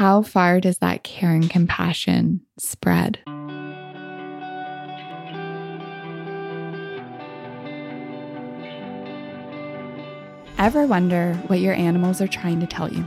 how 0.00 0.22
far 0.22 0.60
does 0.60 0.78
that 0.78 1.04
care 1.04 1.32
and 1.32 1.50
compassion 1.50 2.40
spread? 2.58 3.18
Ever 10.56 10.86
wonder 10.86 11.34
what 11.48 11.60
your 11.60 11.74
animals 11.74 12.22
are 12.22 12.26
trying 12.26 12.60
to 12.60 12.66
tell 12.66 12.90
you? 12.90 13.06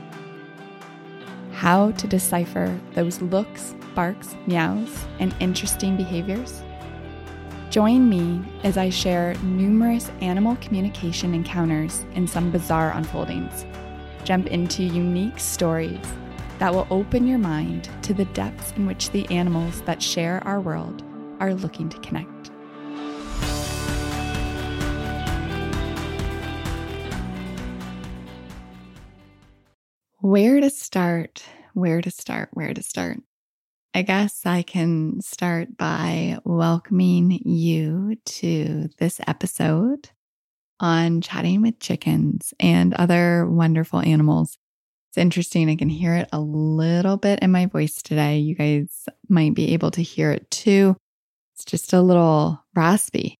How 1.51 1.89
to 1.93 2.05
decipher 2.05 2.79
those 2.94 3.19
looks, 3.23 3.73
barks, 3.96 4.35
meows, 4.46 5.07
and 5.17 5.33
interesting 5.39 5.97
behaviors? 5.97 6.62
Join 7.71 8.07
me 8.07 8.39
as 8.63 8.78
I 8.78 8.91
share 8.91 9.33
numerous 9.41 10.12
animal 10.21 10.57
communication 10.57 11.33
encounters 11.33 12.05
and 12.13 12.29
some 12.29 12.51
bizarre 12.51 12.91
unfoldings. 12.91 13.65
Jump 14.25 14.46
into 14.46 14.83
unique 14.83 15.39
stories 15.39 16.05
that 16.63 16.73
will 16.73 16.88
open 16.91 17.27
your 17.27 17.38
mind 17.38 17.89
to 18.02 18.13
the 18.13 18.23
depths 18.23 18.71
in 18.77 18.85
which 18.85 19.09
the 19.12 19.30
animals 19.30 19.81
that 19.81 20.02
share 20.02 20.41
our 20.48 20.62
world 20.62 21.04
are 21.41 21.54
looking 21.54 21.90
to 21.90 21.99
connect. 21.99 22.52
Where 30.21 30.62
to 30.62 30.70
start? 30.70 31.44
Where 31.73 31.99
to 31.99 32.09
start? 32.09 32.48
Where 32.54 32.73
to 32.73 32.82
start? 32.82 33.20
I 33.93 34.04
guess 34.04 34.45
I 34.45 34.62
can 34.62 35.20
start 35.20 35.76
by 35.76 36.38
welcoming 36.45 37.41
you 37.43 38.16
to 38.23 38.88
this 38.99 39.20
episode 39.27 40.12
on 40.80 41.20
chatting 41.20 41.62
with 41.62 41.82
chickens 41.82 42.54
and 42.57 42.93
other 42.93 43.45
wonderful 43.49 43.99
animals. 43.99 44.57
It's 45.13 45.20
interesting. 45.20 45.70
I 45.70 45.76
can 45.76 45.90
hear 45.90 46.16
it 46.16 46.27
a 46.34 46.40
little 46.40 47.17
bit 47.17 47.40
in 47.40 47.52
my 47.52 47.67
voice 47.67 48.02
today. 48.02 48.40
You 48.40 48.55
guys 48.55 49.08
might 49.30 49.54
be 49.54 49.73
able 49.73 49.91
to 49.91 50.02
hear 50.02 50.31
it 50.31 50.49
too. 50.49 50.98
It's 51.54 51.65
just 51.65 51.93
a 51.93 52.01
little 52.01 52.60
raspy. 52.76 53.38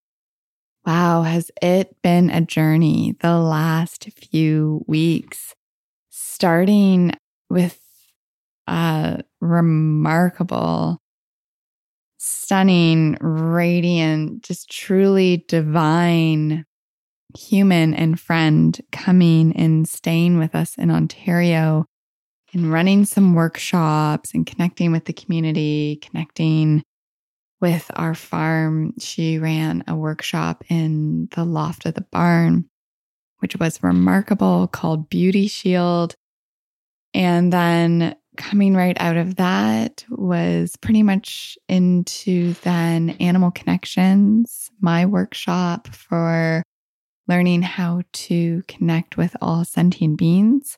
Wow, 0.86 1.24
has 1.24 1.50
it 1.62 1.96
been 2.04 2.30
a 2.30 2.42
journey 2.42 3.16
the 3.22 3.38
last 3.38 4.08
few 4.12 4.86
weeks? 4.88 5.56
starting 6.44 7.12
with 7.50 7.80
a 8.68 9.24
remarkable, 9.40 11.00
stunning, 12.18 13.18
radiant, 13.22 14.44
just 14.44 14.70
truly 14.70 15.46
divine 15.48 16.66
human 17.38 17.94
and 17.94 18.20
friend 18.20 18.80
coming 18.92 19.56
and 19.56 19.88
staying 19.88 20.38
with 20.38 20.56
us 20.56 20.76
in 20.78 20.92
Ontario 20.92 21.86
and 22.54 22.72
running 22.72 23.06
some 23.06 23.34
workshops 23.34 24.34
and 24.34 24.46
connecting 24.46 24.92
with 24.92 25.06
the 25.06 25.14
community, 25.14 26.00
connecting 26.02 26.84
with 27.62 27.90
our 27.96 28.14
farm. 28.14 28.94
She 29.00 29.40
ran 29.40 29.84
a 29.88 29.96
workshop 29.96 30.64
in 30.70 31.30
the 31.36 31.46
loft 31.46 31.86
of 31.86 31.96
the 31.96 32.06
barn, 32.12 32.66
which 33.40 33.56
was 33.58 33.82
remarkable 33.82 34.68
called 34.68 35.10
Beauty 35.10 35.48
Shield. 35.48 36.16
And 37.14 37.54
then 37.54 38.16
coming 38.38 38.76
right 38.76 38.98
out 39.00 39.18
of 39.18 39.36
that 39.36 40.04
was 40.10 40.76
pretty 40.78 41.04
much 41.04 41.58
into 41.70 42.54
then 42.64 43.12
Animal 43.20 43.52
Connections, 43.52 44.72
my 44.82 45.06
workshop 45.06 45.88
for 45.88 46.64
learning 47.28 47.62
how 47.62 48.02
to 48.12 48.64
connect 48.68 49.18
with 49.18 49.36
all 49.42 49.66
sentient 49.66 50.18
beings. 50.18 50.78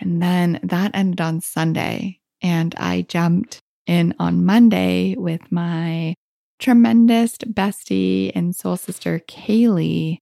And 0.00 0.22
then 0.22 0.58
that 0.62 0.90
ended 0.94 1.20
on 1.20 1.40
Sunday. 1.40 2.20
And 2.42 2.74
I 2.76 3.02
jumped 3.02 3.60
in 3.86 4.14
on 4.18 4.44
Monday 4.44 5.14
with 5.16 5.52
my 5.52 6.14
tremendous 6.58 7.36
bestie 7.38 8.32
and 8.34 8.54
soul 8.54 8.76
sister, 8.76 9.20
Kaylee, 9.28 10.18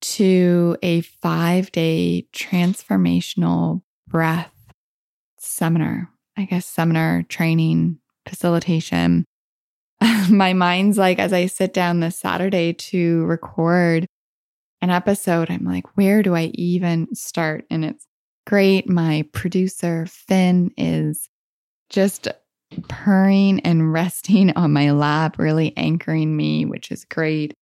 to 0.00 0.76
a 0.82 1.00
five 1.02 1.70
day 1.72 2.26
transformational 2.32 3.82
breath 4.08 4.52
seminar, 5.38 6.10
I 6.36 6.44
guess, 6.44 6.66
seminar 6.66 7.22
training, 7.28 7.98
facilitation. 8.28 9.24
My 10.30 10.52
mind's 10.52 10.98
like, 10.98 11.18
as 11.18 11.32
I 11.32 11.46
sit 11.46 11.72
down 11.72 12.00
this 12.00 12.18
Saturday 12.18 12.72
to 12.72 13.24
record 13.24 14.06
an 14.82 14.90
episode, 14.90 15.50
I'm 15.50 15.64
like, 15.64 15.96
where 15.96 16.22
do 16.22 16.34
I 16.34 16.50
even 16.54 17.14
start? 17.14 17.64
And 17.70 17.84
it's 17.84 18.04
great. 18.46 18.88
My 18.88 19.24
producer, 19.32 20.06
Finn, 20.06 20.72
is 20.76 21.28
just 21.88 22.26
purring 22.88 23.60
and 23.60 23.92
resting 23.94 24.50
on 24.56 24.72
my 24.72 24.90
lap, 24.90 25.38
really 25.38 25.74
anchoring 25.76 26.36
me, 26.36 26.64
which 26.64 26.90
is 26.90 27.04
great. 27.04 27.54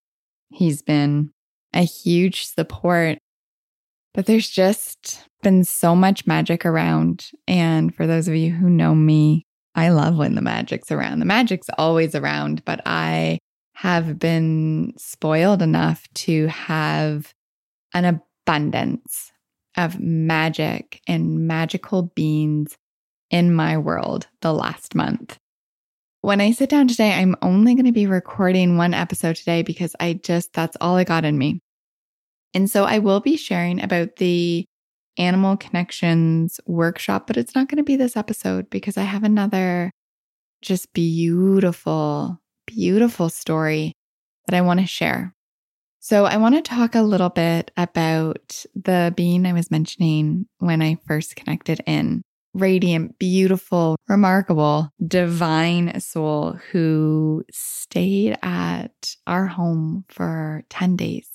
He's 0.49 0.83
been 0.83 1.31
a 1.75 1.83
huge 1.83 2.47
support. 2.47 3.19
But 4.15 4.27
there's 4.27 4.49
just 4.49 5.25
been 5.43 5.63
so 5.63 5.95
much 5.95 6.27
magic 6.27 6.67
around. 6.67 7.31
And 7.47 7.95
for 7.95 8.07
those 8.07 8.27
of 8.27 8.35
you 8.35 8.51
who 8.51 8.69
know 8.69 8.95
me, 8.95 9.45
I 9.75 9.91
love 9.91 10.17
when 10.17 10.35
the 10.35 10.43
magic's 10.43 10.91
around. 10.91 11.21
The 11.21 11.27
magic's 11.27 11.69
always 11.79 12.15
around, 12.15 12.65
but 12.65 12.81
I 12.87 13.39
have 13.81 14.19
been 14.19 14.93
spoiled 14.99 15.63
enough 15.63 16.07
to 16.13 16.47
have 16.49 17.33
an 17.95 18.05
abundance 18.05 19.33
of 19.75 19.99
magic 19.99 21.01
and 21.07 21.47
magical 21.47 22.03
beings 22.03 22.77
in 23.31 23.55
my 23.55 23.79
world 23.79 24.27
the 24.43 24.53
last 24.53 24.95
month. 24.95 25.39
When 26.21 26.43
I 26.43 26.51
sit 26.51 26.69
down 26.69 26.89
today, 26.89 27.15
I'm 27.15 27.37
only 27.41 27.75
going 27.75 27.87
to 27.87 27.93
be 27.93 28.07
recording 28.07 28.77
one 28.77 28.93
episode 28.93 29.37
today 29.37 29.63
because 29.63 29.97
I 29.99 30.13
just, 30.13 30.53
that's 30.53 30.77
all 30.83 30.97
I 30.97 31.05
got 31.05 31.25
in 31.25 31.39
me. 31.39 31.63
And 32.53 32.71
so 32.71 32.85
I 32.85 32.99
will 32.99 33.21
be 33.21 33.39
sharing 33.39 33.83
about 33.83 34.17
the 34.17 34.67
Animal 35.17 35.57
Connections 35.57 36.61
workshop, 36.67 37.27
but 37.27 37.39
it's 37.39 37.55
not 37.55 37.71
going 37.71 37.79
to 37.79 37.83
be 37.83 37.97
this 37.97 38.15
episode 38.15 38.69
because 38.69 38.99
I 38.99 39.05
have 39.05 39.25
another 39.25 39.91
just 40.61 40.93
beautiful, 40.93 42.43
beautiful 42.75 43.29
story 43.29 43.95
that 44.47 44.57
I 44.57 44.61
want 44.61 44.81
to 44.81 44.87
share. 44.87 45.35
So, 45.99 46.25
I 46.25 46.39
want 46.39 46.55
to 46.55 46.63
talk 46.63 46.95
a 46.95 47.03
little 47.03 47.29
bit 47.29 47.71
about 47.77 48.65
the 48.75 49.13
being 49.15 49.45
I 49.45 49.53
was 49.53 49.71
mentioning 49.71 50.47
when 50.59 50.81
I 50.81 50.97
first 51.07 51.37
connected 51.37 51.83
in 51.87 52.23
radiant, 52.55 53.19
beautiful, 53.19 53.97
remarkable, 54.09 54.91
divine 55.07 56.01
soul 56.01 56.53
who 56.71 57.45
stayed 57.51 58.39
at 58.43 59.15
our 59.27 59.47
home 59.47 60.05
for 60.09 60.65
10 60.71 60.97
days. 60.97 61.29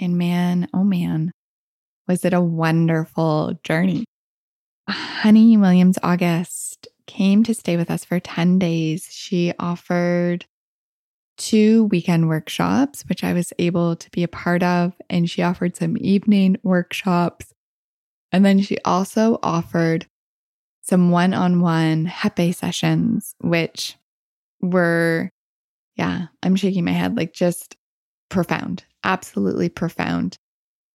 And 0.00 0.16
man, 0.16 0.68
oh 0.72 0.84
man, 0.84 1.32
was 2.08 2.24
it 2.24 2.32
a 2.32 2.40
wonderful 2.40 3.58
journey. 3.62 4.04
Honey 4.88 5.56
Williams 5.56 5.98
August 6.02 6.88
came 7.06 7.44
to 7.44 7.54
stay 7.54 7.76
with 7.76 7.90
us 7.90 8.04
for 8.04 8.18
10 8.18 8.58
days. 8.58 9.08
She 9.10 9.52
offered 9.58 10.46
two 11.36 11.84
weekend 11.84 12.28
workshops, 12.28 13.04
which 13.08 13.24
I 13.24 13.32
was 13.32 13.52
able 13.58 13.96
to 13.96 14.10
be 14.10 14.22
a 14.22 14.28
part 14.28 14.62
of, 14.62 14.94
and 15.10 15.28
she 15.28 15.42
offered 15.42 15.76
some 15.76 15.96
evening 16.00 16.56
workshops. 16.62 17.52
And 18.30 18.44
then 18.44 18.60
she 18.60 18.78
also 18.84 19.38
offered 19.42 20.06
some 20.82 21.10
one 21.10 21.34
on 21.34 21.60
one 21.60 22.06
Hapé 22.06 22.54
sessions, 22.54 23.34
which 23.40 23.96
were, 24.60 25.30
yeah, 25.96 26.26
I'm 26.42 26.56
shaking 26.56 26.84
my 26.84 26.92
head, 26.92 27.16
like 27.16 27.32
just 27.32 27.76
profound, 28.28 28.84
absolutely 29.04 29.68
profound. 29.68 30.36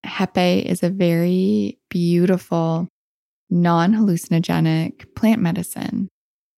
Hapé 0.05 0.63
is 0.63 0.83
a 0.83 0.89
very 0.89 1.79
beautiful, 1.89 2.87
non 3.49 3.93
hallucinogenic 3.93 5.13
plant 5.15 5.41
medicine. 5.41 6.09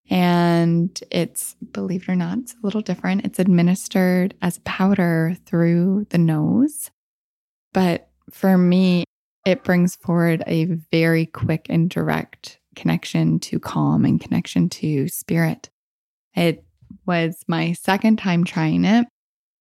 And 0.10 1.00
it's, 1.12 1.56
believe 1.72 2.04
it 2.04 2.10
or 2.10 2.16
not, 2.16 2.40
it's 2.40 2.54
a 2.54 2.64
little 2.64 2.82
different. 2.82 3.26
It's 3.26 3.40
administered 3.40 4.34
as 4.42 4.60
powder 4.60 5.38
through 5.46 6.08
the 6.10 6.18
nose. 6.18 6.90
But 7.74 8.10
for 8.32 8.58
me, 8.58 9.04
it 9.46 9.64
brings 9.64 9.96
forward 9.96 10.44
a 10.48 10.66
very 10.66 11.28
quick 11.28 11.68
and 11.70 11.90
direct 11.90 12.60
connection 12.76 13.40
to 13.40 13.60
calm 13.60 14.06
and 14.06 14.20
connection 14.20 14.70
to 14.70 15.08
spirit. 15.10 15.70
It 16.36 16.64
was 17.06 17.44
my 17.48 17.74
second 17.74 18.18
time 18.18 18.44
trying 18.44 18.86
it 18.86 19.08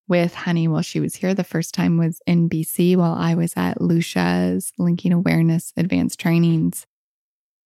with 0.08 0.34
Honey 0.34 0.68
while 0.68 0.82
she 0.82 1.00
was 1.00 1.14
here. 1.14 1.34
The 1.34 1.44
first 1.44 1.74
time 1.74 1.98
was 1.98 2.20
in 2.26 2.48
BC 2.48 2.96
while 2.96 3.12
I 3.12 3.34
was 3.34 3.52
at 3.56 3.80
Lucia's 3.80 4.72
Linking 4.78 5.12
Awareness 5.12 5.72
Advanced 5.76 6.18
Trainings. 6.18 6.86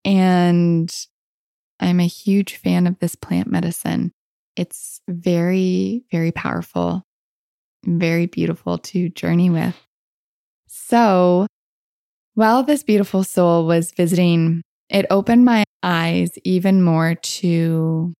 And 0.05 0.93
I'm 1.83 2.01
a 2.01 2.07
huge 2.07 2.57
fan 2.57 2.87
of 2.87 2.99
this 3.01 3.17
plant 3.17 3.51
medicine. 3.51 4.13
It's 4.57 5.01
very, 5.09 6.05
very 6.13 6.31
powerful, 6.31 7.03
very 7.85 8.27
beautiful 8.27 8.79
to 8.79 9.09
journey 9.09 9.51
with. 9.51 9.77
So, 10.69 11.47
while 12.35 12.63
this 12.63 12.83
beautiful 12.85 13.25
soul 13.25 13.67
was 13.67 13.93
visiting, 13.93 14.63
it 14.89 15.07
opened 15.11 15.45
my 15.45 15.65
eyes 15.83 16.31
even 16.45 16.83
more 16.83 17.17
to 17.17 18.13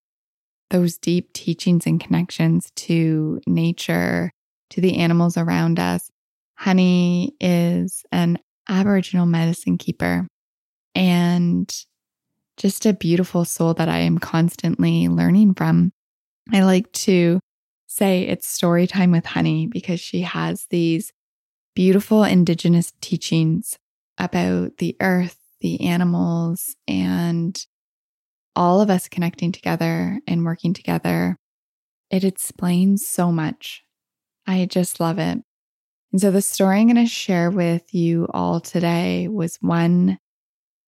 those 0.69 0.97
deep 0.97 1.31
teachings 1.33 1.87
and 1.87 2.01
connections 2.01 2.69
to 2.75 3.39
nature, 3.47 4.29
to 4.71 4.81
the 4.81 4.97
animals 4.97 5.37
around 5.37 5.79
us. 5.79 6.09
Honey 6.57 7.33
is 7.39 8.03
an 8.11 8.39
Aboriginal 8.67 9.25
medicine 9.25 9.77
keeper 9.77 10.27
and 10.95 11.73
just 12.57 12.85
a 12.85 12.93
beautiful 12.93 13.45
soul 13.45 13.73
that 13.75 13.89
I 13.89 13.99
am 13.99 14.17
constantly 14.17 15.07
learning 15.07 15.55
from. 15.55 15.91
I 16.51 16.61
like 16.63 16.91
to 16.93 17.39
say 17.87 18.23
it's 18.23 18.47
story 18.47 18.87
time 18.87 19.11
with 19.11 19.25
Honey 19.25 19.67
because 19.67 19.99
she 19.99 20.21
has 20.21 20.67
these 20.69 21.11
beautiful 21.75 22.23
Indigenous 22.23 22.93
teachings 23.01 23.77
about 24.17 24.77
the 24.77 24.95
earth, 25.01 25.37
the 25.61 25.81
animals, 25.81 26.75
and 26.87 27.65
all 28.55 28.81
of 28.81 28.89
us 28.89 29.07
connecting 29.07 29.51
together 29.51 30.19
and 30.27 30.45
working 30.45 30.73
together. 30.73 31.37
It 32.09 32.23
explains 32.23 33.07
so 33.07 33.31
much. 33.31 33.83
I 34.45 34.65
just 34.65 34.99
love 34.99 35.17
it. 35.17 35.39
And 36.11 36.21
so, 36.21 36.29
the 36.29 36.43
story 36.43 36.79
I'm 36.79 36.87
going 36.87 36.95
to 36.97 37.07
share 37.07 37.49
with 37.49 37.93
you 37.93 38.27
all 38.31 38.59
today 38.59 39.27
was 39.27 39.57
one 39.61 40.19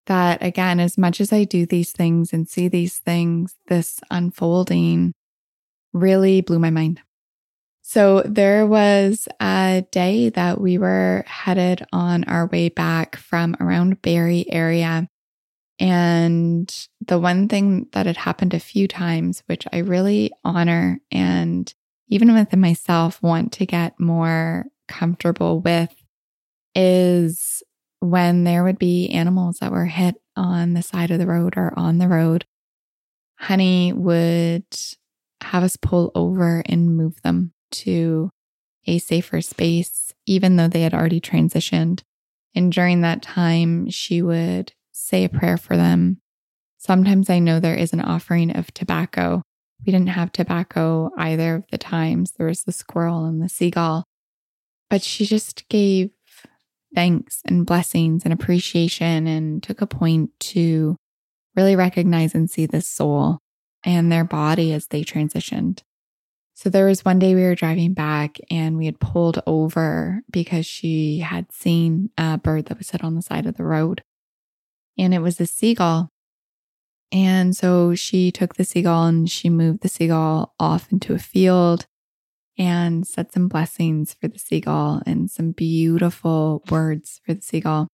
that, 0.06 0.44
again, 0.44 0.80
as 0.80 0.98
much 0.98 1.20
as 1.22 1.34
I 1.34 1.44
do 1.44 1.66
these 1.66 1.92
things 1.92 2.34
and 2.34 2.48
see 2.48 2.68
these 2.68 3.00
things, 3.00 3.56
this 3.68 4.00
unfolding 4.12 5.14
really 5.94 6.42
blew 6.42 6.60
my 6.60 6.70
mind. 6.70 7.02
So, 7.82 8.22
there 8.24 8.66
was 8.66 9.28
a 9.40 9.86
day 9.92 10.30
that 10.30 10.60
we 10.60 10.78
were 10.78 11.24
headed 11.28 11.86
on 11.94 12.24
our 12.26 12.48
way 12.48 12.70
back 12.70 13.16
from 13.16 13.56
around 13.60 14.02
Barrie 14.02 14.52
area. 14.52 15.08
And 15.78 16.74
the 17.06 17.20
one 17.20 17.48
thing 17.48 17.88
that 17.92 18.06
had 18.06 18.18
happened 18.18 18.54
a 18.54 18.60
few 18.60 18.88
times, 18.88 19.44
which 19.48 19.68
I 19.72 19.80
really 19.80 20.32
honor 20.44 21.00
and 21.12 21.72
even 22.08 22.34
within 22.34 22.60
myself 22.60 23.22
want 23.22 23.52
to 23.54 23.66
get 23.66 24.00
more 24.00 24.66
comfortable 24.88 25.60
with 25.60 25.94
is 26.76 27.64
when 28.10 28.44
there 28.44 28.64
would 28.64 28.80
be 28.80 29.10
animals 29.10 29.58
that 29.60 29.72
were 29.72 29.86
hit 29.86 30.16
on 30.36 30.74
the 30.74 30.82
side 30.82 31.12
of 31.12 31.20
the 31.20 31.28
road 31.28 31.56
or 31.58 31.74
on 31.78 31.98
the 31.98 32.08
road. 32.08 32.46
Honey 33.40 33.94
would 33.94 34.66
have 35.42 35.64
us 35.64 35.78
pull 35.78 36.12
over 36.16 36.64
and 36.66 36.96
move 36.96 37.22
them 37.22 37.54
to 37.72 38.30
a 38.88 39.00
safer 39.00 39.42
space, 39.42 40.14
even 40.26 40.56
though 40.56 40.68
they 40.68 40.82
had 40.82 40.94
already 40.94 41.20
transitioned. 41.20 42.02
And 42.54 42.72
during 42.72 43.02
that 43.02 43.22
time, 43.22 43.90
she 43.90 44.22
would 44.22 44.74
say 44.92 45.24
a 45.24 45.30
prayer 45.30 45.58
for 45.58 45.76
them. 45.76 46.22
Sometimes 46.78 47.30
I 47.30 47.40
know 47.40 47.60
there 47.60 47.76
is 47.76 47.94
an 47.94 48.02
offering 48.02 48.56
of 48.56 48.74
tobacco. 48.74 49.42
We 49.86 49.92
didn't 49.92 50.10
have 50.10 50.32
tobacco 50.32 51.12
either 51.18 51.56
of 51.56 51.64
the 51.72 51.78
times. 51.78 52.34
There 52.34 52.48
was 52.48 52.64
the 52.64 52.72
squirrel 52.72 53.26
and 53.26 53.42
the 53.42 53.50
seagull. 53.50 54.06
But 54.90 55.02
she 55.02 55.26
just 55.26 55.68
gave 55.68 56.12
thanks 56.96 57.42
and 57.46 57.66
blessings 57.66 58.24
and 58.24 58.34
appreciation 58.34 59.28
and 59.28 59.62
took 59.62 59.82
a 59.82 59.88
point 59.88 60.32
to 60.40 60.96
really 61.56 61.76
recognize 61.76 62.34
and 62.34 62.50
see 62.50 62.66
the 62.66 62.82
soul 62.82 63.40
and 63.84 64.12
their 64.12 64.24
body 64.24 64.74
as 64.74 64.88
they 64.88 65.04
transitioned. 65.04 65.82
So 66.56 66.70
there 66.70 66.86
was 66.86 67.04
one 67.04 67.20
day 67.20 67.36
we 67.36 67.44
were 67.44 67.54
driving 67.54 67.94
back 67.94 68.38
and 68.50 68.78
we 68.78 68.86
had 68.86 69.00
pulled 69.00 69.42
over 69.46 70.22
because 70.32 70.66
she 70.66 71.20
had 71.20 71.52
seen 71.52 72.12
a 72.18 72.38
bird 72.38 72.68
that 72.68 72.78
was 72.78 72.88
set 72.88 73.04
on 73.04 73.16
the 73.16 73.22
side 73.22 73.46
of 73.46 73.58
the 73.58 73.66
road. 73.66 74.02
And 74.98 75.14
it 75.14 75.20
was 75.20 75.40
a 75.40 75.46
seagull. 75.46 76.10
And 77.12 77.56
so 77.56 77.94
she 77.94 78.32
took 78.32 78.56
the 78.56 78.64
seagull 78.64 79.06
and 79.06 79.30
she 79.30 79.50
moved 79.50 79.82
the 79.82 79.90
seagull 79.90 80.54
off 80.58 80.90
into 80.92 81.14
a 81.14 81.20
field 81.20 81.88
and 82.58 83.06
said 83.06 83.32
some 83.32 83.48
blessings 83.48 84.14
for 84.14 84.28
the 84.28 84.40
seagull 84.40 85.02
and 85.06 85.30
some 85.30 85.52
beautiful 85.52 86.64
words 86.70 87.22
for 87.26 87.34
the 87.34 87.42
seagull. 87.42 87.88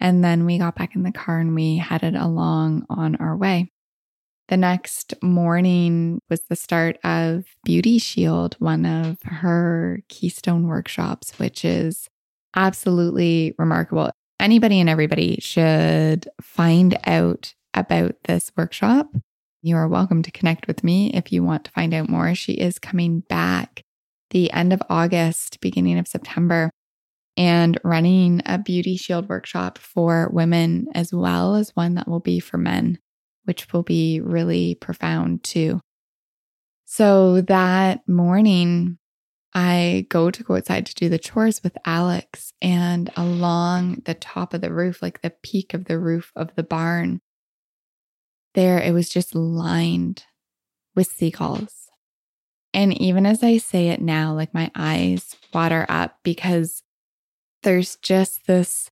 And 0.00 0.22
then 0.22 0.44
we 0.44 0.58
got 0.58 0.76
back 0.76 0.94
in 0.94 1.02
the 1.02 1.12
car 1.12 1.40
and 1.40 1.54
we 1.54 1.76
headed 1.76 2.14
along 2.14 2.86
on 2.88 3.16
our 3.16 3.36
way. 3.36 3.70
The 4.48 4.56
next 4.56 5.14
morning 5.22 6.20
was 6.30 6.40
the 6.48 6.56
start 6.56 6.98
of 7.04 7.44
Beauty 7.64 7.98
Shield, 7.98 8.56
one 8.58 8.86
of 8.86 9.18
her 9.22 10.00
keystone 10.08 10.66
workshops, 10.66 11.38
which 11.38 11.64
is 11.64 12.08
absolutely 12.56 13.54
remarkable. 13.58 14.10
Anybody 14.40 14.80
and 14.80 14.88
everybody 14.88 15.38
should 15.40 16.28
find 16.40 16.98
out 17.04 17.54
about 17.74 18.14
this 18.24 18.50
workshop 18.56 19.10
you 19.62 19.76
are 19.76 19.88
welcome 19.88 20.22
to 20.22 20.30
connect 20.30 20.68
with 20.68 20.84
me 20.84 21.12
if 21.14 21.32
you 21.32 21.42
want 21.42 21.64
to 21.64 21.70
find 21.72 21.92
out 21.92 22.08
more. 22.08 22.34
She 22.34 22.52
is 22.52 22.78
coming 22.78 23.20
back 23.20 23.82
the 24.30 24.52
end 24.52 24.72
of 24.72 24.82
August, 24.88 25.60
beginning 25.60 25.98
of 25.98 26.06
September, 26.06 26.70
and 27.36 27.78
running 27.82 28.42
a 28.46 28.58
beauty 28.58 28.96
shield 28.96 29.28
workshop 29.28 29.78
for 29.78 30.28
women 30.32 30.86
as 30.94 31.12
well 31.12 31.54
as 31.54 31.74
one 31.74 31.94
that 31.94 32.08
will 32.08 32.20
be 32.20 32.38
for 32.40 32.58
men, 32.58 32.98
which 33.44 33.72
will 33.72 33.82
be 33.82 34.20
really 34.20 34.74
profound 34.76 35.42
too. 35.42 35.80
So 36.84 37.40
that 37.42 38.08
morning, 38.08 38.98
I 39.54 40.06
go 40.08 40.30
to 40.30 40.42
go 40.42 40.56
outside 40.56 40.86
to 40.86 40.94
do 40.94 41.08
the 41.08 41.18
chores 41.18 41.62
with 41.62 41.76
Alex, 41.84 42.52
and 42.62 43.10
along 43.16 44.02
the 44.04 44.14
top 44.14 44.54
of 44.54 44.60
the 44.60 44.72
roof, 44.72 45.02
like 45.02 45.22
the 45.22 45.32
peak 45.42 45.74
of 45.74 45.86
the 45.86 45.98
roof 45.98 46.32
of 46.36 46.54
the 46.54 46.62
barn, 46.62 47.20
there 48.54 48.78
it 48.78 48.92
was 48.92 49.08
just 49.08 49.34
lined 49.34 50.24
with 50.94 51.06
seagulls. 51.06 51.88
And 52.74 52.92
even 53.00 53.26
as 53.26 53.42
I 53.42 53.58
say 53.58 53.88
it 53.88 54.00
now, 54.00 54.34
like 54.34 54.52
my 54.52 54.70
eyes 54.74 55.36
water 55.52 55.86
up 55.88 56.18
because 56.22 56.82
there's 57.62 57.96
just 57.96 58.46
this 58.46 58.90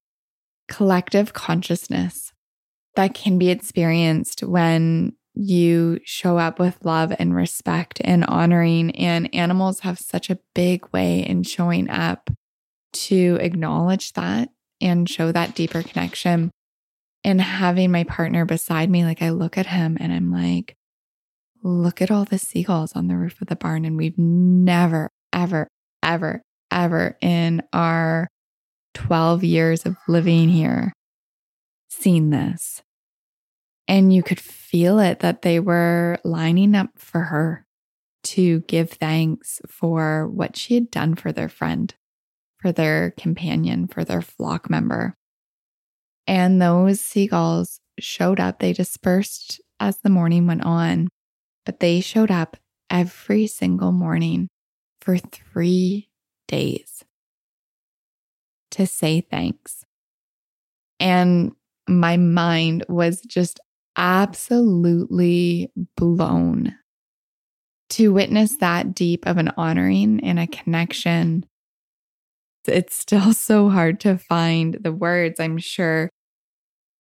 collective 0.69 1.33
consciousness 1.33 2.33
that 2.97 3.15
can 3.15 3.39
be 3.39 3.51
experienced 3.51 4.43
when 4.43 5.13
you 5.35 6.01
show 6.03 6.39
up 6.39 6.59
with 6.59 6.85
love 6.85 7.15
and 7.19 7.35
respect 7.35 8.01
and 8.03 8.25
honoring. 8.25 8.91
And 8.97 9.33
animals 9.35 9.81
have 9.81 9.99
such 9.99 10.31
a 10.31 10.39
big 10.55 10.87
way 10.93 11.21
in 11.21 11.43
showing 11.43 11.91
up 11.91 12.31
to 12.93 13.39
acknowledge 13.41 14.15
that 14.15 14.49
and 14.81 15.09
show 15.09 15.33
that 15.33 15.55
deeper 15.55 15.83
connection 15.83 16.51
and 17.27 17.41
having 17.41 17.91
my 17.91 18.05
partner 18.05 18.45
beside 18.45 18.89
me, 18.89 19.05
like 19.05 19.21
I 19.21 19.31
look 19.31 19.59
at 19.59 19.67
him 19.67 19.97
and 19.99 20.13
I'm 20.13 20.31
like, 20.31 20.77
look 21.61 22.01
at 22.01 22.11
all 22.11 22.25
the 22.25 22.39
seagulls 22.39 22.93
on 22.95 23.09
the 23.09 23.17
roof 23.17 23.43
of 23.43 23.49
the 23.49 23.57
barn. 23.57 23.85
And 23.85 23.97
we've 23.97 24.17
never, 24.17 25.11
ever, 25.33 25.67
ever, 26.05 26.41
ever 26.71 27.19
in 27.21 27.65
our 27.73 28.29
12 28.95 29.43
years 29.43 29.85
of 29.85 29.97
living 30.07 30.49
here 30.49 30.93
seen 31.89 32.31
this. 32.31 32.81
And 33.89 34.13
you 34.13 34.23
could 34.23 34.41
feel 34.41 35.01
it 35.01 35.19
that 35.19 35.43
they 35.43 35.59
were 35.59 36.19
lining 36.23 36.77
up 36.77 36.91
for 36.97 37.23
her 37.23 37.67
to 38.23 38.61
give 38.61 38.91
thanks 38.91 39.61
for 39.69 40.29
what 40.29 40.57
she 40.57 40.75
had 40.75 40.93
done 40.93 41.17
for 41.17 41.33
their 41.33 41.49
friend, 41.49 41.93
for 42.59 42.71
their 42.71 43.11
companion, 43.19 43.89
for 43.89 44.05
their 44.05 44.23
flock 44.23 44.71
member. 44.71 45.17
And 46.27 46.61
those 46.61 47.01
seagulls 47.01 47.81
showed 47.99 48.41
up. 48.41 48.59
They 48.59 48.73
dispersed 48.73 49.61
as 49.79 49.99
the 49.99 50.11
morning 50.11 50.47
went 50.47 50.65
on, 50.65 51.09
but 51.65 51.81
they 51.81 52.01
showed 52.01 52.31
up 52.31 52.57
every 52.91 53.47
single 53.47 53.93
morning 53.93 54.49
for 55.01 55.19
three 55.19 56.09
days 56.49 57.05
to 58.73 58.87
say 58.87 59.21
thanks. 59.21 59.85
And 60.99 61.53
my 61.89 62.17
mind 62.17 62.85
was 62.89 63.21
just 63.21 63.61
absolutely 63.97 65.71
blown 65.97 66.75
to 67.89 68.13
witness 68.13 68.57
that 68.57 68.95
deep 68.95 69.27
of 69.27 69.39
an 69.39 69.53
honoring 69.57 70.21
and 70.23 70.39
a 70.39 70.47
connection. 70.47 71.47
It's 72.67 72.97
still 72.97 73.33
so 73.33 73.69
hard 73.69 74.01
to 74.01 74.19
find 74.19 74.79
the 74.81 74.93
words, 74.93 75.39
I'm 75.39 75.59
sure, 75.59 76.11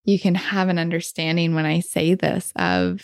you 0.06 0.18
can 0.20 0.36
have 0.36 0.68
an 0.68 0.78
understanding 0.78 1.54
when 1.54 1.66
I 1.66 1.80
say 1.80 2.14
this 2.14 2.52
of, 2.56 3.02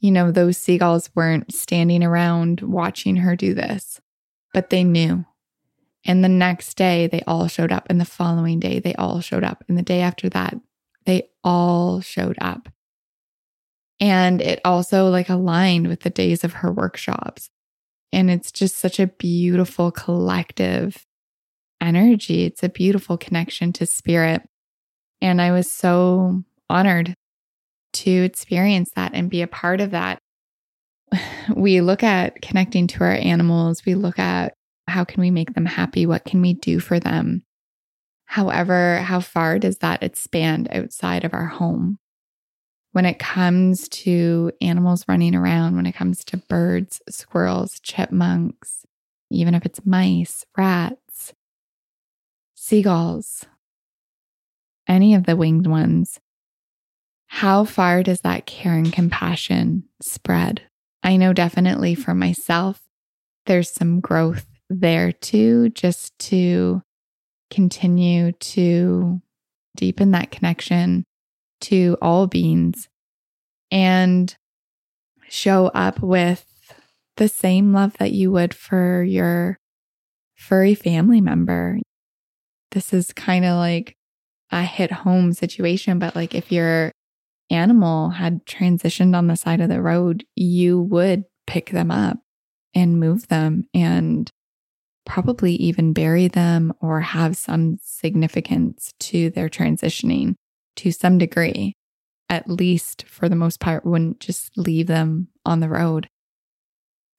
you 0.00 0.10
know, 0.10 0.32
those 0.32 0.58
seagulls 0.58 1.08
weren't 1.14 1.54
standing 1.54 2.02
around 2.02 2.60
watching 2.60 3.16
her 3.16 3.36
do 3.36 3.54
this, 3.54 4.00
but 4.52 4.70
they 4.70 4.82
knew. 4.82 5.24
And 6.04 6.22
the 6.22 6.28
next 6.28 6.76
day, 6.76 7.06
they 7.06 7.22
all 7.26 7.46
showed 7.46 7.72
up. 7.72 7.86
And 7.88 8.00
the 8.00 8.04
following 8.04 8.60
day, 8.60 8.80
they 8.80 8.94
all 8.96 9.20
showed 9.20 9.44
up. 9.44 9.64
And 9.68 9.78
the 9.78 9.82
day 9.82 10.00
after 10.00 10.28
that, 10.30 10.54
they 11.06 11.30
all 11.42 12.00
showed 12.00 12.36
up. 12.40 12.68
And 14.00 14.42
it 14.42 14.60
also 14.64 15.08
like 15.08 15.30
aligned 15.30 15.86
with 15.86 16.00
the 16.00 16.10
days 16.10 16.44
of 16.44 16.52
her 16.54 16.72
workshops. 16.72 17.48
And 18.12 18.30
it's 18.30 18.52
just 18.52 18.76
such 18.76 18.98
a 19.00 19.06
beautiful 19.06 19.90
collective 19.90 21.06
energy. 21.80 22.44
It's 22.44 22.62
a 22.62 22.68
beautiful 22.68 23.16
connection 23.16 23.72
to 23.74 23.86
spirit. 23.86 24.42
And 25.24 25.40
I 25.40 25.52
was 25.52 25.70
so 25.70 26.42
honored 26.68 27.14
to 27.94 28.10
experience 28.10 28.90
that 28.94 29.12
and 29.14 29.30
be 29.30 29.40
a 29.40 29.46
part 29.46 29.80
of 29.80 29.92
that. 29.92 30.18
We 31.56 31.82
look 31.82 32.02
at 32.02 32.40
connecting 32.42 32.86
to 32.88 33.04
our 33.04 33.12
animals, 33.12 33.84
we 33.86 33.94
look 33.94 34.18
at 34.18 34.54
how 34.86 35.04
can 35.04 35.20
we 35.22 35.30
make 35.30 35.54
them 35.54 35.66
happy? 35.66 36.04
What 36.04 36.24
can 36.24 36.42
we 36.42 36.52
do 36.54 36.78
for 36.78 36.98
them? 37.00 37.42
However, 38.26 38.98
how 38.98 39.20
far 39.20 39.58
does 39.58 39.78
that 39.78 40.02
expand 40.02 40.68
outside 40.70 41.24
of 41.24 41.32
our 41.32 41.46
home? 41.46 41.98
When 42.92 43.06
it 43.06 43.18
comes 43.18 43.88
to 43.90 44.52
animals 44.60 45.04
running 45.08 45.34
around, 45.34 45.76
when 45.76 45.86
it 45.86 45.94
comes 45.94 46.24
to 46.26 46.36
birds, 46.36 47.00
squirrels, 47.08 47.80
chipmunks, 47.80 48.84
even 49.30 49.54
if 49.54 49.64
it's 49.64 49.86
mice, 49.86 50.44
rats, 50.56 51.32
seagulls, 52.54 53.46
any 54.88 55.14
of 55.14 55.24
the 55.24 55.36
winged 55.36 55.66
ones, 55.66 56.18
how 57.26 57.64
far 57.64 58.02
does 58.02 58.20
that 58.20 58.46
care 58.46 58.74
and 58.74 58.92
compassion 58.92 59.84
spread? 60.02 60.62
I 61.02 61.16
know 61.16 61.32
definitely 61.32 61.94
for 61.94 62.14
myself, 62.14 62.80
there's 63.46 63.70
some 63.70 64.00
growth 64.00 64.46
there 64.70 65.12
too, 65.12 65.70
just 65.70 66.18
to 66.18 66.82
continue 67.50 68.32
to 68.32 69.20
deepen 69.76 70.12
that 70.12 70.30
connection 70.30 71.04
to 71.60 71.96
all 72.00 72.26
beings 72.26 72.88
and 73.70 74.34
show 75.28 75.66
up 75.68 76.00
with 76.00 76.46
the 77.16 77.28
same 77.28 77.72
love 77.72 77.96
that 77.98 78.12
you 78.12 78.30
would 78.30 78.54
for 78.54 79.02
your 79.02 79.58
furry 80.34 80.74
family 80.74 81.20
member. 81.20 81.78
This 82.72 82.92
is 82.92 83.12
kind 83.12 83.44
of 83.44 83.56
like 83.56 83.96
a 84.54 84.62
hit 84.62 84.92
home 84.92 85.32
situation, 85.32 85.98
but 85.98 86.14
like 86.14 86.34
if 86.34 86.52
your 86.52 86.92
animal 87.50 88.10
had 88.10 88.46
transitioned 88.46 89.16
on 89.16 89.26
the 89.26 89.36
side 89.36 89.60
of 89.60 89.68
the 89.68 89.82
road, 89.82 90.24
you 90.36 90.80
would 90.80 91.24
pick 91.46 91.70
them 91.70 91.90
up 91.90 92.18
and 92.72 93.00
move 93.00 93.28
them 93.28 93.64
and 93.74 94.30
probably 95.04 95.54
even 95.56 95.92
bury 95.92 96.28
them 96.28 96.72
or 96.80 97.00
have 97.00 97.36
some 97.36 97.78
significance 97.82 98.94
to 99.00 99.28
their 99.30 99.48
transitioning 99.48 100.34
to 100.76 100.92
some 100.92 101.18
degree. 101.18 101.74
At 102.30 102.48
least 102.48 103.04
for 103.06 103.28
the 103.28 103.36
most 103.36 103.60
part, 103.60 103.84
wouldn't 103.84 104.20
just 104.20 104.56
leave 104.56 104.86
them 104.86 105.28
on 105.44 105.60
the 105.60 105.68
road. 105.68 106.08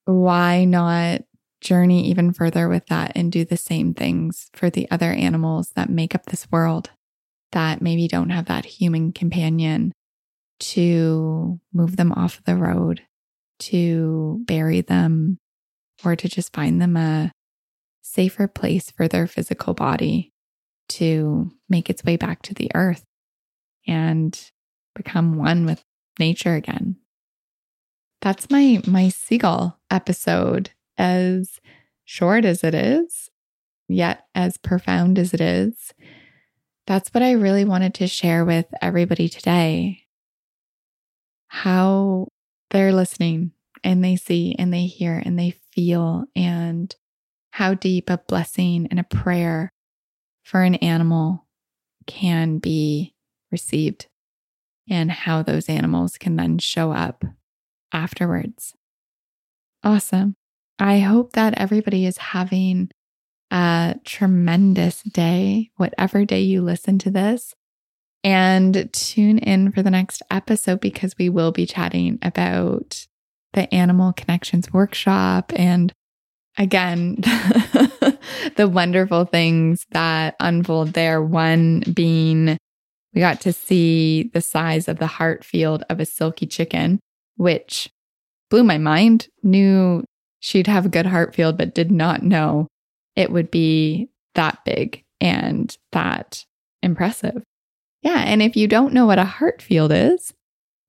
Why 0.06 0.66
not 0.66 1.22
journey 1.62 2.08
even 2.08 2.32
further 2.32 2.70
with 2.70 2.86
that 2.88 3.12
and 3.14 3.32
do 3.32 3.44
the 3.44 3.58
same 3.58 3.94
things 3.94 4.50
for 4.54 4.70
the 4.70 4.90
other 4.90 5.12
animals 5.12 5.72
that 5.76 5.90
make 5.90 6.16
up 6.16 6.26
this 6.28 6.50
world 6.52 6.92
that 7.56 7.82
maybe 7.82 8.08
don't 8.08 8.32
have 8.32 8.46
that 8.46 8.66
human 8.66 9.14
companion 9.14 9.94
to 10.60 11.58
move 11.74 11.96
them 11.96 12.12
off 12.12 12.44
the 12.44 12.56
road, 12.56 13.02
to 13.60 14.42
bury 14.46 14.82
them, 14.82 15.38
or 16.04 16.18
to 16.18 16.28
just 16.28 16.54
find 16.54 16.82
them 16.82 16.98
a 16.98 17.32
safer 18.02 18.48
place 18.48 18.92
for 18.92 19.08
their 19.08 19.26
physical 19.26 19.74
body 19.74 20.34
to 20.90 21.50
make 21.70 21.90
its 21.90 22.04
way 22.04 22.18
back 22.18 22.42
to 22.42 22.54
the 22.54 22.70
earth 22.76 23.06
and 23.88 24.52
become 24.94 25.38
one 25.38 25.66
with 25.66 25.82
nature 26.20 26.56
again. 26.56 26.98
That's 28.22 28.50
my 28.50 28.82
my 28.86 29.08
seagull 29.08 29.80
episode 29.90 30.72
as 30.98 31.62
short 32.04 32.44
as 32.44 32.66
it 32.66 32.76
is, 32.76 33.30
yet 33.88 34.26
as 34.36 34.58
profound 34.58 35.18
as 35.18 35.34
it 35.34 35.42
is. 35.42 35.94
That's 36.88 37.10
what 37.10 37.24
I 37.24 37.32
really 37.32 37.66
wanted 37.66 37.96
to 37.96 38.08
share 38.08 38.46
with 38.46 38.68
everybody 38.82 39.28
today. 39.28 40.04
How 41.48 42.28
they're 42.70 42.94
listening 42.94 43.52
and 43.84 44.04
they 44.04 44.16
see 44.16 44.56
and 44.58 44.74
they 44.74 44.86
hear 44.86 45.22
and 45.24 45.38
they 45.38 45.56
feel 45.72 46.26
and 46.36 46.96
how 47.52 47.74
deep 47.74 48.10
a 48.10 48.20
blessing 48.28 48.88
and 48.92 49.00
a 49.00 49.04
prayer 49.04 49.72
for 50.44 50.62
an 50.62 50.76
animal 50.76 51.48
can 52.06 52.60
be 52.60 53.16
received 53.52 54.08
and 54.90 55.12
how 55.12 55.42
those 55.42 55.70
animals 55.70 56.18
can 56.18 56.36
then 56.36 56.60
show 56.60 56.92
up 56.92 57.24
afterwards. 57.92 58.74
Awesome. 59.84 60.36
I 60.78 61.00
hope 61.00 61.34
that 61.34 61.58
everybody 61.58 62.06
is 62.06 62.18
having 62.18 62.92
a 63.52 63.96
tremendous 64.04 65.02
day, 65.02 65.72
whatever 65.78 66.26
day 66.26 66.42
you 66.42 66.62
listen 66.62 66.98
to 67.00 67.12
this. 67.12 67.54
And 68.24 68.90
tune 68.92 69.38
in 69.38 69.72
for 69.72 69.84
the 69.84 69.92
next 69.92 70.24
episode 70.32 70.80
because 70.80 71.16
we 71.18 71.30
will 71.30 71.52
be 71.52 71.66
chatting 71.66 72.18
about 72.24 73.06
the 73.54 73.72
Animal 73.74 74.14
Connections 74.14 74.74
Workshop 74.74 75.54
and 75.56 75.94
again, 76.58 77.16
the 78.56 78.70
wonderful 78.72 79.26
things 79.26 79.86
that 79.92 80.36
unfold 80.40 80.94
there. 80.94 81.22
One 81.22 81.84
being 81.94 82.58
we 83.14 83.22
got 83.22 83.42
to 83.42 83.54
see 83.54 84.30
the 84.34 84.42
size 84.42 84.90
of 84.90 85.00
the 85.00 85.08
heart 85.08 85.46
field 85.46 85.84
of 85.90 86.02
a 86.02 86.06
silky 86.06 86.46
chicken, 86.46 87.00
which 87.38 87.90
blew 88.50 88.64
my 88.64 88.78
mind. 88.78 89.30
Knew 89.42 90.04
she'd 90.42 90.68
have 90.68 90.86
a 90.86 90.90
good 90.90 91.06
heart 91.06 91.34
field, 91.34 91.58
but 91.58 91.74
did 91.74 91.92
not 91.92 92.24
know 92.24 92.68
it 93.16 93.32
would 93.32 93.52
be 93.52 94.10
that 94.36 94.60
big 94.66 95.04
and 95.22 95.76
that 95.92 96.46
impressive. 96.84 97.44
Yeah. 98.02 98.24
And 98.26 98.42
if 98.42 98.56
you 98.56 98.68
don't 98.68 98.94
know 98.94 99.06
what 99.06 99.20
a 99.20 99.26
heart 99.26 99.62
field 99.62 99.92
is, 99.92 100.34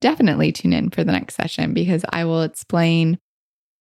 definitely 0.01 0.53
tune 0.53 0.73
in 0.73 0.91
for 0.91 1.05
the 1.05 1.13
next 1.13 1.35
session 1.35 1.73
because 1.73 2.05
I 2.11 2.25
will 2.25 2.43
explain 2.43 3.19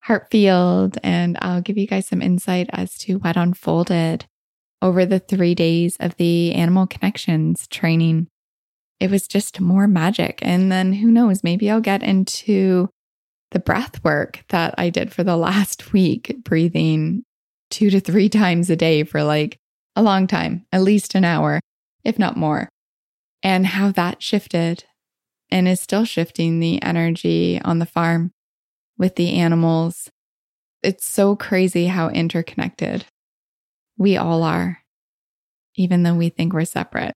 heart 0.02 0.28
field 0.30 0.98
and 1.02 1.36
I'll 1.40 1.62
give 1.62 1.78
you 1.78 1.86
guys 1.86 2.06
some 2.06 2.22
insight 2.22 2.68
as 2.72 2.96
to 2.98 3.18
what 3.18 3.36
unfolded 3.36 4.26
over 4.82 5.06
the 5.06 5.18
three 5.18 5.54
days 5.54 5.96
of 5.98 6.14
the 6.16 6.52
Animal 6.52 6.86
Connections 6.86 7.66
training. 7.68 8.28
It 9.00 9.10
was 9.10 9.26
just 9.26 9.60
more 9.60 9.88
magic. 9.88 10.38
And 10.42 10.70
then 10.70 10.92
who 10.92 11.10
knows, 11.10 11.42
maybe 11.42 11.70
I'll 11.70 11.80
get 11.80 12.02
into 12.02 12.90
the 13.50 13.60
breath 13.60 14.04
work 14.04 14.44
that 14.50 14.74
I 14.76 14.90
did 14.90 15.12
for 15.12 15.24
the 15.24 15.36
last 15.38 15.92
week, 15.92 16.36
breathing 16.44 17.24
two 17.70 17.90
to 17.90 18.00
three 18.00 18.28
times 18.40 18.70
a 18.70 18.76
day 18.76 19.04
for 19.04 19.22
like 19.22 19.58
a 19.96 20.02
long 20.02 20.26
time, 20.26 20.66
at 20.72 20.82
least 20.82 21.14
an 21.14 21.24
hour, 21.24 21.60
if 22.04 22.18
not 22.18 22.36
more, 22.36 22.68
and 23.42 23.66
how 23.66 23.90
that 23.92 24.22
shifted 24.22 24.84
and 25.50 25.68
is 25.68 25.80
still 25.80 26.04
shifting 26.04 26.58
the 26.58 26.82
energy 26.82 27.60
on 27.64 27.78
the 27.78 27.86
farm 27.86 28.32
with 28.98 29.16
the 29.16 29.34
animals. 29.34 30.10
It's 30.82 31.06
so 31.06 31.36
crazy 31.36 31.86
how 31.86 32.08
interconnected 32.08 33.06
we 33.96 34.16
all 34.16 34.42
are, 34.42 34.78
even 35.76 36.02
though 36.02 36.14
we 36.14 36.28
think 36.28 36.52
we're 36.52 36.64
separate. 36.64 37.14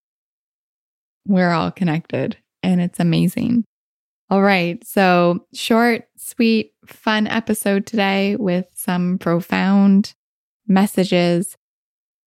We're 1.26 1.50
all 1.50 1.70
connected, 1.70 2.38
and 2.62 2.80
it's 2.80 3.00
amazing. 3.00 3.64
All 4.30 4.42
right. 4.42 4.86
So, 4.86 5.46
short, 5.54 6.04
sweet, 6.16 6.72
fun 6.86 7.26
episode 7.26 7.86
today 7.86 8.36
with 8.36 8.66
some 8.74 9.18
profound 9.18 10.14
messages. 10.68 11.56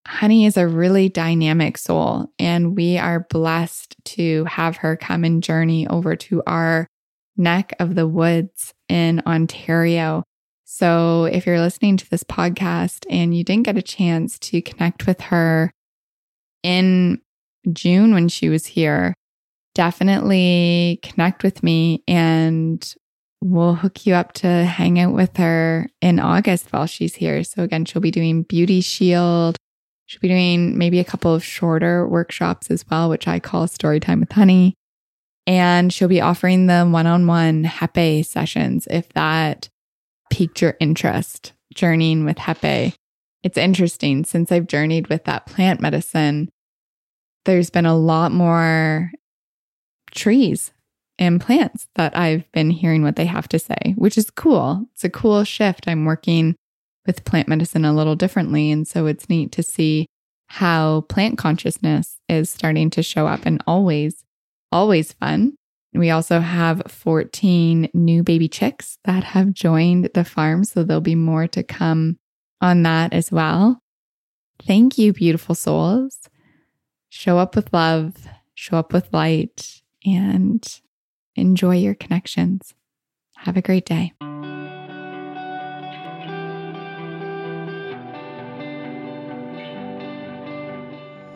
Honey 0.08 0.46
is 0.46 0.58
a 0.58 0.68
really 0.68 1.10
dynamic 1.10 1.78
soul, 1.78 2.32
and 2.40 2.76
we 2.76 2.98
are 2.98 3.28
blessed 3.30 3.96
to 4.06 4.46
have 4.46 4.78
her 4.78 4.96
come 4.98 5.24
and 5.24 5.44
journey 5.44 5.88
over 5.88 6.16
to 6.16 6.42
our 6.48 6.88
neck 7.38 7.74
of 7.80 7.96
the 7.96 8.08
woods 8.08 8.74
in 8.90 9.22
Ontario. 9.26 10.24
So, 10.66 11.26
if 11.26 11.46
you're 11.46 11.60
listening 11.60 11.98
to 11.98 12.10
this 12.10 12.24
podcast 12.24 13.06
and 13.10 13.36
you 13.36 13.44
didn't 13.44 13.66
get 13.66 13.78
a 13.78 13.82
chance 13.82 14.40
to 14.40 14.62
connect 14.62 15.06
with 15.06 15.22
her 15.22 15.72
in 16.64 17.22
June 17.72 18.14
when 18.14 18.28
she 18.28 18.50
was 18.50 18.66
here, 18.66 19.14
definitely 19.76 21.00
connect 21.04 21.44
with 21.44 21.62
me 21.62 22.04
and 22.08 22.96
we'll 23.42 23.76
hook 23.76 24.06
you 24.06 24.14
up 24.14 24.34
to 24.34 24.48
hang 24.48 25.00
out 25.00 25.14
with 25.14 25.38
her 25.38 25.90
in 26.02 26.20
August 26.20 26.72
while 26.72 26.86
she's 26.86 27.16
here. 27.16 27.44
So, 27.44 27.64
again, 27.64 27.86
she'll 27.86 28.02
be 28.02 28.12
doing 28.12 28.44
Beauty 28.44 28.82
Shield. 28.82 29.58
She'll 30.06 30.22
be 30.22 30.28
doing 30.28 30.78
maybe 30.78 31.00
a 31.00 31.06
couple 31.06 31.34
of 31.34 31.44
shorter 31.44 32.08
workshops 32.08 32.70
as 32.70 32.86
well, 32.90 33.10
which 33.10 33.28
I 33.28 33.40
call 33.40 33.68
Story 33.68 34.00
Time 34.00 34.20
with 34.20 34.32
Honey. 34.32 34.76
And 35.48 35.92
she'll 35.92 36.08
be 36.08 36.22
offering 36.22 36.68
the 36.68 36.86
one 36.86 37.08
on 37.08 37.26
one 37.28 37.64
Hapé 37.64 38.26
sessions 38.26 38.88
if 38.92 39.10
that 39.14 39.70
piqued 40.30 40.62
your 40.62 40.78
interest, 40.80 41.54
journeying 41.74 42.26
with 42.26 42.38
Hapé. 42.38 42.94
It's 43.44 43.58
interesting 43.58 44.24
since 44.24 44.52
I've 44.52 44.68
journeyed 44.68 45.08
with 45.08 45.24
that 45.24 45.48
plant 45.48 45.82
medicine, 45.82 46.50
there's 47.46 47.72
been 47.72 47.88
a 47.88 47.98
lot 47.98 48.32
more 48.32 49.12
trees 50.12 50.72
and 51.22 51.40
plants 51.40 51.88
that 51.96 52.18
I've 52.18 52.52
been 52.52 52.72
hearing 52.72 53.04
what 53.04 53.16
they 53.16 53.28
have 53.28 53.48
to 53.50 53.60
say, 53.60 53.94
which 53.96 54.18
is 54.18 54.32
cool. 54.32 54.88
It's 54.94 55.04
a 55.04 55.10
cool 55.10 55.44
shift. 55.44 55.88
I'm 55.88 56.04
working 56.04 56.56
with 57.06 57.26
plant 57.26 57.48
medicine 57.48 57.86
a 57.86 57.94
little 57.94 58.16
differently. 58.16 58.72
And 58.72 58.88
so 58.88 59.06
it's 59.06 59.30
neat 59.30 59.52
to 59.52 59.62
see 59.62 60.08
how 60.48 61.02
plant 61.02 61.38
consciousness 61.38 62.18
is 62.28 62.50
starting 62.50 62.90
to 62.90 63.04
show 63.04 63.28
up 63.28 63.46
and 63.46 63.64
always 63.68 64.26
always 64.72 65.14
fun 65.14 65.54
We 65.94 66.10
also 66.10 66.40
have 66.40 66.84
14 66.88 67.90
new 67.94 68.24
baby 68.24 68.48
chicks 68.48 68.98
that 69.04 69.24
have 69.26 69.54
joined 69.54 70.10
the 70.14 70.24
farm. 70.24 70.64
So 70.64 70.84
there'll 70.84 71.02
be 71.02 71.16
more 71.16 71.48
to 71.48 71.64
come 71.64 72.18
on 72.62 72.84
that 72.84 73.14
as 73.14 73.32
well. 73.32 73.80
Thank 74.66 74.98
you, 74.98 75.12
beautiful 75.12 75.56
souls. 75.56 76.30
Show 77.10 77.38
up 77.38 77.56
with 77.56 77.74
love, 77.74 78.16
show 78.54 78.78
up 78.78 78.94
with 78.94 79.12
light, 79.14 79.82
and 80.06 80.66
enjoy 81.36 81.78
your 81.78 81.96
connections. 81.96 82.74
Have 83.38 83.58
a 83.58 83.62
great 83.62 83.86
day. 83.86 84.14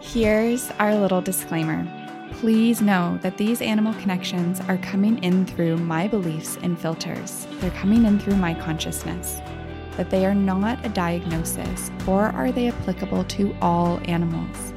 Here's 0.01 0.71
our 0.79 0.95
little 0.95 1.21
disclaimer. 1.21 1.85
Please 2.33 2.81
know 2.81 3.19
that 3.21 3.37
these 3.37 3.61
animal 3.61 3.93
connections 3.95 4.61
are 4.61 4.77
coming 4.77 5.21
in 5.23 5.45
through 5.45 5.77
my 5.77 6.07
beliefs 6.07 6.57
and 6.61 6.79
filters. 6.79 7.47
They're 7.59 7.71
coming 7.71 8.05
in 8.05 8.19
through 8.19 8.35
my 8.35 8.53
consciousness. 8.53 9.41
That 9.97 10.09
they 10.09 10.25
are 10.25 10.35
not 10.35 10.85
a 10.85 10.89
diagnosis, 10.89 11.89
or 12.07 12.25
are 12.27 12.51
they 12.51 12.67
applicable 12.67 13.23
to 13.23 13.55
all 13.61 13.99
animals. 14.05 14.73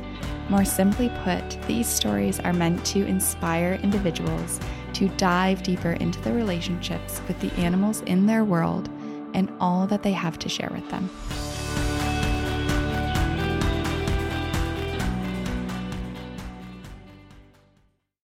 More 0.49 0.65
simply 0.65 1.11
put, 1.25 1.61
these 1.67 1.87
stories 1.87 2.41
are 2.41 2.53
meant 2.53 2.85
to 2.87 3.05
inspire 3.05 3.79
individuals 3.83 4.61
to 4.99 5.07
dive 5.11 5.62
deeper 5.62 5.93
into 5.93 6.21
the 6.23 6.33
relationships 6.33 7.23
with 7.28 7.38
the 7.38 7.52
animals 7.52 8.00
in 8.07 8.26
their 8.26 8.43
world 8.43 8.88
and 9.33 9.49
all 9.61 9.87
that 9.87 10.02
they 10.02 10.11
have 10.11 10.40
to 10.40 10.49
share 10.49 10.71
with 10.75 10.90
them. 10.90 11.09